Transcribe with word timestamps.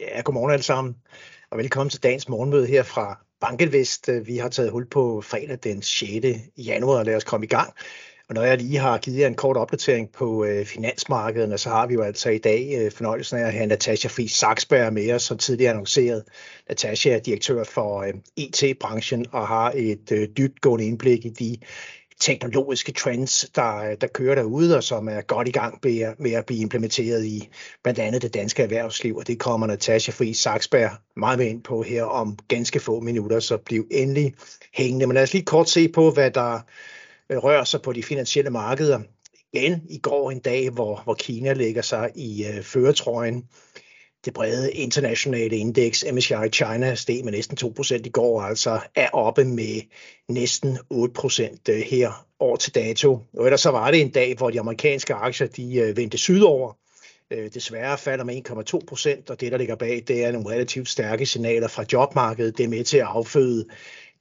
Ja, 0.00 0.20
godmorgen 0.20 0.52
alle 0.52 0.62
sammen, 0.62 0.96
og 1.50 1.58
velkommen 1.58 1.90
til 1.90 2.02
dagens 2.02 2.28
morgenmøde 2.28 2.66
her 2.66 2.82
fra 2.82 3.18
Bankelvest. 3.40 4.08
Vi 4.24 4.36
har 4.36 4.48
taget 4.48 4.70
hul 4.70 4.86
på 4.86 5.20
fredag 5.20 5.58
den 5.62 5.82
6. 5.82 6.26
januar, 6.56 6.98
og 6.98 7.04
lad 7.04 7.16
os 7.16 7.24
komme 7.24 7.46
i 7.46 7.48
gang. 7.48 7.72
Og 8.28 8.34
når 8.34 8.42
jeg 8.42 8.58
lige 8.58 8.78
har 8.78 8.98
givet 8.98 9.18
jer 9.18 9.26
en 9.26 9.34
kort 9.34 9.56
opdatering 9.56 10.12
på 10.12 10.44
øh, 10.44 10.66
finansmarkederne, 10.66 11.58
så 11.58 11.68
har 11.68 11.86
vi 11.86 11.94
jo 11.94 12.02
altså 12.02 12.30
i 12.30 12.38
dag 12.38 12.74
øh, 12.78 12.92
fornøjelsen 12.92 13.38
af 13.38 13.46
at 13.46 13.52
have 13.52 13.66
Natasha 13.66 14.08
Friis 14.08 14.32
Saksberg 14.32 14.92
med 14.92 15.12
os, 15.12 15.22
som 15.22 15.38
tidligere 15.38 15.70
annonceret. 15.70 16.24
Natasha 16.68 17.10
er 17.10 17.18
direktør 17.18 17.64
for 17.64 18.02
øh, 18.02 18.08
e 18.08 18.42
IT-branchen 18.42 19.26
og 19.32 19.48
har 19.48 19.72
et 19.76 20.12
øh, 20.12 20.28
dybtgående 20.36 20.86
indblik 20.86 21.24
i 21.24 21.28
de 21.28 21.56
teknologiske 22.20 22.92
trends, 22.92 23.50
der, 23.54 23.94
der 23.94 24.06
kører 24.06 24.34
derude, 24.34 24.76
og 24.76 24.84
som 24.84 25.08
er 25.08 25.20
godt 25.20 25.48
i 25.48 25.50
gang 25.50 25.78
med, 25.82 26.14
med 26.18 26.32
at 26.32 26.46
blive 26.46 26.60
implementeret 26.60 27.24
i 27.24 27.48
blandt 27.82 28.00
andet 28.00 28.22
det 28.22 28.34
danske 28.34 28.62
erhvervsliv, 28.62 29.16
og 29.16 29.26
det 29.26 29.38
kommer 29.38 29.66
Natasha 29.66 30.12
Fri 30.12 30.32
Saksberg 30.32 30.90
meget 31.16 31.38
med 31.38 31.46
ind 31.46 31.62
på 31.62 31.82
her 31.82 32.04
om 32.04 32.38
ganske 32.48 32.80
få 32.80 33.00
minutter, 33.00 33.40
så 33.40 33.56
bliv 33.56 33.86
endelig 33.90 34.34
hængende. 34.74 35.06
Men 35.06 35.14
lad 35.14 35.22
os 35.22 35.32
lige 35.32 35.44
kort 35.44 35.68
se 35.68 35.88
på, 35.88 36.10
hvad 36.10 36.30
der 36.30 36.60
øh, 37.30 37.38
rører 37.38 37.64
sig 37.64 37.82
på 37.82 37.92
de 37.92 38.02
finansielle 38.02 38.50
markeder. 38.50 39.00
Igen 39.52 39.82
i 39.90 39.98
går 39.98 40.30
en 40.30 40.38
dag, 40.38 40.70
hvor, 40.70 41.00
hvor 41.04 41.14
Kina 41.14 41.52
lægger 41.52 41.82
sig 41.82 42.10
i 42.14 42.44
øh, 42.46 42.62
føretrøjen 42.62 43.44
det 44.24 44.34
brede 44.34 44.72
internationale 44.72 45.56
indeks, 45.56 46.04
MSCI 46.12 46.48
China, 46.52 46.94
steg 46.94 47.24
med 47.24 47.32
næsten 47.32 47.58
2% 47.78 47.94
i 47.94 48.08
går, 48.08 48.42
altså 48.42 48.80
er 48.94 49.08
oppe 49.12 49.44
med 49.44 49.80
næsten 50.28 50.78
8% 50.94 51.58
øh, 51.68 51.80
her 51.80 52.26
år 52.40 52.56
til 52.56 52.74
dato. 52.74 53.18
Og 53.38 53.44
ellers 53.44 53.60
så 53.60 53.70
var 53.70 53.90
det 53.90 54.00
en 54.00 54.10
dag, 54.10 54.34
hvor 54.36 54.50
de 54.50 54.60
amerikanske 54.60 55.14
aktier 55.14 55.46
de 55.46 55.76
øh, 55.76 55.96
vendte 55.96 56.18
sydover. 56.18 56.72
Øh, 57.30 57.50
desværre 57.54 57.98
falder 57.98 58.24
med 58.24 58.42
1,2 58.50 58.86
procent, 58.88 59.30
og 59.30 59.40
det, 59.40 59.52
der 59.52 59.58
ligger 59.58 59.76
bag, 59.76 60.04
det 60.08 60.24
er 60.24 60.32
nogle 60.32 60.50
relativt 60.50 60.88
stærke 60.88 61.26
signaler 61.26 61.68
fra 61.68 61.84
jobmarkedet. 61.92 62.58
Det 62.58 62.64
er 62.64 62.68
med 62.68 62.84
til 62.84 62.98
at 62.98 63.06
afføde 63.06 63.64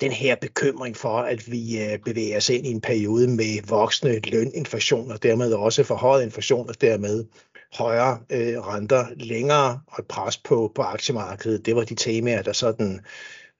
den 0.01 0.11
her 0.11 0.35
bekymring 0.35 0.97
for, 0.97 1.17
at 1.17 1.51
vi 1.51 1.79
bevæger 2.05 2.37
os 2.37 2.49
ind 2.49 2.67
i 2.67 2.71
en 2.71 2.81
periode 2.81 3.27
med 3.27 3.67
voksende 3.67 4.19
løninflation, 4.19 5.11
og 5.11 5.23
dermed 5.23 5.53
også 5.53 5.83
forhøjet 5.83 6.23
inflation, 6.23 6.69
og 6.69 6.81
dermed 6.81 7.25
højere 7.73 8.19
øh, 8.29 8.59
renter 8.59 9.05
længere 9.15 9.81
og 9.87 9.99
et 9.99 10.07
pres 10.07 10.37
på, 10.37 10.71
på 10.75 10.81
aktiemarkedet. 10.81 11.65
Det 11.65 11.75
var 11.75 11.83
de 11.83 11.95
temaer, 11.95 12.41
der 12.41 12.53
sådan 12.53 13.01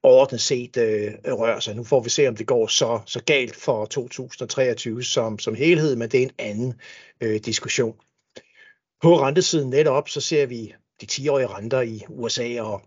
overordnet 0.03 0.41
set 0.41 0.77
øh, 0.77 1.13
rører 1.25 1.59
sig. 1.59 1.75
Nu 1.75 1.83
får 1.83 2.01
vi 2.03 2.09
se, 2.09 2.27
om 2.27 2.35
det 2.35 2.47
går 2.47 2.67
så, 2.67 2.99
så 3.05 3.23
galt 3.23 3.55
for 3.55 3.85
2023 3.85 5.03
som, 5.03 5.39
som 5.39 5.55
helhed, 5.55 5.95
men 5.95 6.09
det 6.09 6.19
er 6.19 6.23
en 6.23 6.31
anden 6.39 6.73
øh, 7.21 7.39
diskussion. 7.45 7.95
På 9.01 9.21
rentesiden 9.21 9.69
netop, 9.69 10.09
så 10.09 10.21
ser 10.21 10.45
vi 10.45 10.73
de 11.01 11.07
10-årige 11.11 11.47
renter 11.47 11.81
i 11.81 12.03
USA 12.09 12.61
og, 12.61 12.81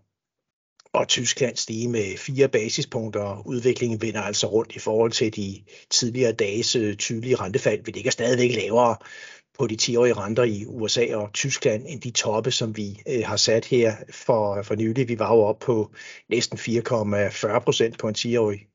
og 0.93 1.07
Tyskland 1.07 1.57
stige 1.57 1.87
med 1.87 2.17
fire 2.17 2.47
basispunkter. 2.47 3.47
Udviklingen 3.47 4.01
vender 4.01 4.21
altså 4.21 4.47
rundt 4.47 4.75
i 4.75 4.79
forhold 4.79 5.11
til 5.11 5.35
de 5.35 5.63
tidligere 5.89 6.31
dages 6.31 6.75
øh, 6.75 6.95
tydelige 6.95 7.35
rentefald. 7.35 7.83
Vi 7.83 7.91
ligger 7.91 8.11
stadigvæk 8.11 8.55
lavere 8.55 8.95
på 9.59 9.67
de 9.67 9.77
10-årige 9.81 10.13
renter 10.13 10.43
i 10.43 10.65
USA 10.65 11.15
og 11.15 11.33
Tyskland 11.33 11.85
end 11.87 12.01
de 12.01 12.11
toppe, 12.11 12.51
som 12.51 12.77
vi 12.77 13.01
øh, 13.07 13.23
har 13.25 13.37
sat 13.37 13.65
her 13.65 13.95
for, 14.09 14.61
for 14.61 14.75
nylig. 14.75 15.07
Vi 15.07 15.19
var 15.19 15.35
jo 15.35 15.41
oppe 15.41 15.65
på 15.65 15.91
næsten 16.29 16.57
4,40 16.57 17.59
procent 17.59 17.97
på 17.97 18.07
en 18.07 18.15
10-årig 18.17 18.67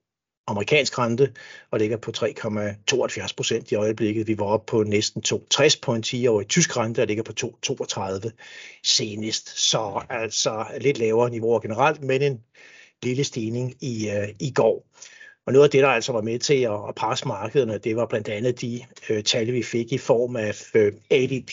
amerikansk 0.47 0.99
rente 0.99 1.33
og 1.71 1.79
ligger 1.79 1.97
på 1.97 2.13
3,72 2.17 3.35
procent 3.37 3.73
i 3.73 3.75
øjeblikket. 3.75 4.27
Vi 4.27 4.39
var 4.39 4.47
oppe 4.47 4.71
på 4.71 4.83
næsten 4.83 5.23
2,60 5.29 5.79
på 5.83 5.95
en 5.95 6.05
10-årig 6.07 6.49
tysk 6.49 6.77
rente 6.77 7.01
og 7.01 7.07
ligger 7.07 7.23
på 7.23 7.33
2,32 7.41 8.31
senest. 8.85 9.59
Så 9.59 10.03
altså 10.11 10.67
lidt 10.81 10.99
lavere 10.99 11.31
niveauer 11.31 11.61
generelt, 11.61 12.03
men 12.03 12.23
en 12.23 12.41
lille 13.03 13.25
stigning 13.25 13.75
i, 13.81 14.11
øh, 14.11 14.29
i 14.41 14.53
går. 14.53 14.87
Og 15.47 15.53
noget 15.53 15.65
af 15.65 15.71
det, 15.71 15.83
der 15.83 15.89
altså 15.89 16.13
var 16.13 16.21
med 16.21 16.39
til 16.39 16.55
at, 16.55 16.95
presse 16.97 17.29
markederne, 17.29 17.79
det 17.79 17.97
var 17.97 18.07
blandt 18.07 18.29
andet 18.29 18.61
de 18.61 18.81
øh, 19.11 19.23
tal, 19.23 19.53
vi 19.53 19.63
fik 19.63 19.93
i 19.93 19.99
form 19.99 20.37
af 20.37 20.63
øh, 20.75 20.93
ADP 21.11 21.51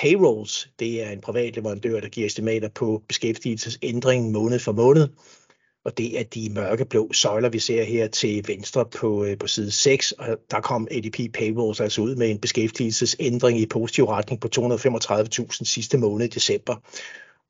Payrolls. 0.00 0.70
Det 0.78 1.02
er 1.02 1.10
en 1.10 1.20
privat 1.20 1.56
leverandør, 1.56 2.00
der 2.00 2.08
giver 2.08 2.26
estimater 2.26 2.68
på 2.68 3.02
beskæftigelsesændringen 3.08 4.32
måned 4.32 4.58
for 4.58 4.72
måned. 4.72 5.08
Og 5.84 5.98
det 5.98 6.20
er 6.20 6.22
de 6.22 6.50
mørkeblå 6.54 7.12
søjler, 7.12 7.48
vi 7.48 7.58
ser 7.58 7.84
her 7.84 8.06
til 8.06 8.44
venstre 8.48 8.84
på, 8.84 9.24
øh, 9.24 9.38
på 9.38 9.46
side 9.46 9.70
6. 9.70 10.12
Og 10.12 10.38
der 10.50 10.60
kom 10.60 10.88
ADP 10.90 11.32
Payrolls 11.34 11.80
altså 11.80 12.02
ud 12.02 12.16
med 12.16 12.30
en 12.30 12.38
beskæftigelsesændring 12.38 13.60
i 13.60 13.66
positiv 13.66 14.04
retning 14.04 14.40
på 14.40 14.48
235.000 14.58 15.64
sidste 15.64 15.98
måned 15.98 16.26
i 16.26 16.28
december. 16.28 16.76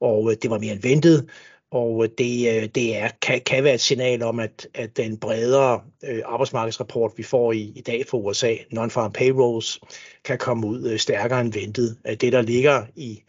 Og 0.01 0.31
øh, 0.31 0.37
det 0.43 0.51
var 0.51 0.59
mere 0.59 0.73
end 0.73 0.83
ventet, 0.83 1.29
og 1.73 2.05
øh, 2.05 2.11
det, 2.19 2.63
øh, 2.63 2.69
det 2.75 2.97
er, 2.97 3.09
kan, 3.23 3.41
kan 3.41 3.65
være 3.65 3.75
et 3.75 3.81
signal 3.81 4.23
om, 4.23 4.41
at, 4.41 4.69
at 4.75 4.97
den 4.97 5.17
bredere 5.17 5.81
øh, 6.05 6.23
arbejdsmarkedsrapport, 6.25 7.13
vi 7.17 7.23
får 7.23 7.53
i, 7.53 7.73
i 7.77 7.81
dag 7.81 8.05
fra 8.11 8.19
USA, 8.19 8.55
non-farm 8.55 9.13
payrolls, 9.13 9.81
kan 10.25 10.39
komme 10.39 10.67
ud 10.67 10.87
øh, 10.87 10.99
stærkere 10.99 11.41
end 11.41 11.53
ventet. 11.53 11.97
Øh, 12.07 12.17
det, 12.17 12.33
der 12.33 12.43
ligger 12.43 12.85
i 12.97 13.23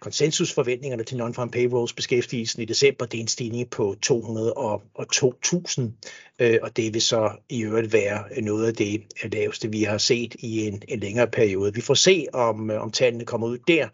konsensusforventningerne 0.00 1.04
til 1.04 1.20
non-farm 1.20 1.50
payrolls 1.50 1.92
beskæftigelsen 1.92 2.62
i 2.62 2.64
december, 2.64 3.06
det 3.06 3.18
er 3.18 3.22
en 3.22 3.28
stigning 3.28 3.70
på 3.70 3.96
202.000, 4.06 5.82
øh, 6.38 6.58
og 6.62 6.76
det 6.76 6.94
vil 6.94 7.02
så 7.02 7.30
i 7.48 7.62
øvrigt 7.62 7.92
være 7.92 8.42
noget 8.42 8.66
af 8.66 8.74
det 8.74 9.02
laveste, 9.32 9.70
vi 9.70 9.82
har 9.82 9.98
set 9.98 10.34
i 10.38 10.66
en, 10.66 10.82
en 10.88 11.00
længere 11.00 11.26
periode. 11.26 11.74
Vi 11.74 11.80
får 11.80 11.94
se, 11.94 12.26
om, 12.32 12.70
øh, 12.70 12.82
om 12.82 12.90
tallene 12.90 13.24
kommer 13.24 13.46
ud 13.46 13.58
der 13.58 13.88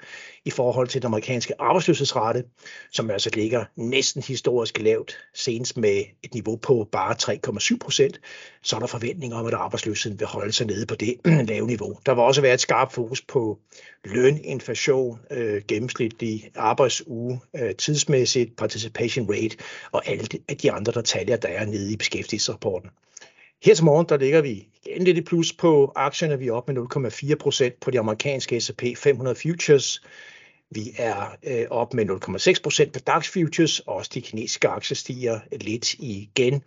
i 0.44 0.50
forhold 0.50 0.88
til 0.88 1.02
den 1.02 1.06
amerikanske 1.06 1.54
arbejdsløshedsrate, 1.58 2.44
som 2.90 3.10
altså 3.10 3.30
ligger 3.34 3.64
næsten 3.76 4.22
historisk 4.22 4.78
lavt, 4.78 5.16
senest 5.34 5.76
med 5.76 6.02
et 6.22 6.34
niveau 6.34 6.56
på 6.56 6.88
bare 6.92 7.14
3,7 7.72 7.78
procent, 7.78 8.20
så 8.62 8.76
er 8.76 8.80
der 8.80 8.86
forventninger 8.86 9.36
om, 9.36 9.46
at 9.46 9.54
arbejdsløsheden 9.54 10.18
vil 10.18 10.26
holde 10.26 10.52
sig 10.52 10.66
nede 10.66 10.86
på 10.86 10.94
det 10.94 11.14
lave 11.48 11.66
niveau. 11.66 11.98
Der 12.06 12.14
vil 12.14 12.22
også 12.22 12.40
være 12.40 12.54
et 12.54 12.60
skarpt 12.60 12.92
fokus 12.92 13.22
på 13.22 13.58
løninflation, 14.04 15.18
øh, 15.30 15.62
gennemsnitlig 15.96 16.50
arbejdsuge, 16.54 17.40
øh, 17.56 17.74
tidsmæssigt, 17.74 18.56
participation 18.56 19.30
rate 19.30 19.56
og 19.92 20.08
alle 20.08 20.24
de, 20.24 20.38
de 20.54 20.72
andre 20.72 20.92
detaljer, 20.92 21.36
der 21.36 21.48
er 21.48 21.66
nede 21.66 21.92
i 21.92 21.96
beskæftigelsesrapporten. 21.96 22.90
Her 23.62 23.74
til 23.74 23.84
morgen, 23.84 24.06
der 24.08 24.16
ligger 24.16 24.40
vi 24.40 24.68
igen 24.86 25.04
lidt 25.04 25.18
i 25.18 25.20
plus 25.20 25.52
på 25.52 25.92
aktierne. 25.96 26.38
Vi 26.38 26.48
er 26.48 26.52
op 26.52 26.68
med 26.68 26.76
0,4 27.32 27.34
procent 27.34 27.80
på 27.80 27.90
de 27.90 27.98
amerikanske 27.98 28.60
S&P 28.60 28.82
500 28.96 29.36
futures. 29.36 30.02
Vi 30.70 30.94
er 30.96 31.36
øh, 31.42 31.66
op 31.70 31.94
med 31.94 32.10
0,6 32.10 32.62
procent 32.62 32.92
på 32.92 32.98
DAX 32.98 33.28
futures. 33.28 33.80
Også 33.80 34.10
de 34.14 34.20
kinesiske 34.20 34.68
aktier 34.68 34.94
stiger 34.94 35.40
lidt 35.52 35.94
igen. 35.94 36.62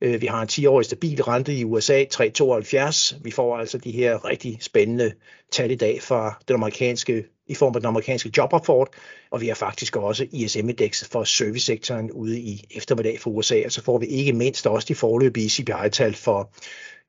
Øh, 0.00 0.20
vi 0.20 0.26
har 0.26 0.42
en 0.42 0.48
10-årig 0.48 0.86
stabil 0.86 1.22
rente 1.22 1.54
i 1.54 1.64
USA, 1.64 2.04
3,72. 2.04 3.16
Vi 3.22 3.30
får 3.30 3.58
altså 3.58 3.78
de 3.78 3.90
her 3.90 4.24
rigtig 4.24 4.58
spændende 4.60 5.12
tal 5.50 5.70
i 5.70 5.74
dag 5.74 6.02
fra 6.02 6.42
den 6.48 6.54
amerikanske, 6.54 7.24
i 7.46 7.54
form 7.54 7.74
af 7.74 7.80
den 7.80 7.88
amerikanske 7.88 8.32
jobrapport, 8.36 8.88
og 9.30 9.40
vi 9.40 9.48
har 9.48 9.54
faktisk 9.54 9.96
også 9.96 10.26
ISM-indekset 10.32 11.08
for 11.08 11.24
servicesektoren 11.24 12.12
ude 12.12 12.40
i 12.40 12.66
eftermiddag 12.70 13.20
for 13.20 13.30
USA, 13.30 13.62
og 13.64 13.72
så 13.72 13.82
får 13.82 13.98
vi 13.98 14.06
ikke 14.06 14.32
mindst 14.32 14.66
også 14.66 14.86
de 14.88 14.94
forløbige 14.94 15.50
CPI-tal 15.50 16.14
for 16.14 16.50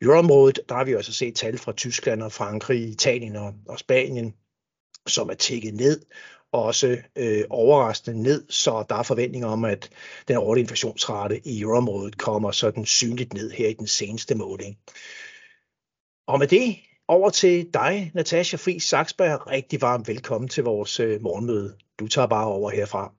euroområdet. 0.01 0.59
Der 0.69 0.75
har 0.75 0.83
vi 0.83 0.95
også 0.95 1.13
set 1.13 1.35
tal 1.35 1.57
fra 1.57 1.71
Tyskland 1.71 2.23
og 2.23 2.31
Frankrig, 2.31 2.89
Italien 2.89 3.35
og, 3.35 3.53
og 3.67 3.79
Spanien, 3.79 4.33
som 5.07 5.29
er 5.29 5.33
tækket 5.33 5.73
ned, 5.73 6.01
også 6.51 6.97
øh, 7.15 7.43
overraskende 7.49 8.23
ned, 8.23 8.45
så 8.49 8.85
der 8.89 8.95
er 8.95 9.03
forventninger 9.03 9.47
om, 9.47 9.65
at 9.65 9.89
den 10.27 10.37
årlige 10.37 10.61
inflationsrate 10.61 11.47
i 11.47 11.61
euroområdet 11.61 12.17
kommer 12.17 12.51
sådan 12.51 12.85
synligt 12.85 13.33
ned 13.33 13.51
her 13.51 13.67
i 13.67 13.73
den 13.73 13.87
seneste 13.87 14.35
måling. 14.35 14.77
Og 16.27 16.39
med 16.39 16.47
det 16.47 16.75
over 17.07 17.29
til 17.29 17.73
dig, 17.73 18.11
Natasha 18.13 18.57
Fri 18.57 18.79
Saksberg. 18.79 19.47
Rigtig 19.47 19.81
varmt 19.81 20.07
velkommen 20.07 20.47
til 20.47 20.63
vores 20.63 20.99
øh, 20.99 21.21
morgenmøde. 21.21 21.77
Du 21.99 22.07
tager 22.07 22.27
bare 22.27 22.47
over 22.47 22.69
herfra. 22.71 23.13